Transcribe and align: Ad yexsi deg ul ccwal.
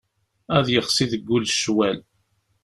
Ad 0.57 0.65
yexsi 0.73 1.05
deg 1.11 1.29
ul 1.35 1.45
ccwal. 1.51 1.97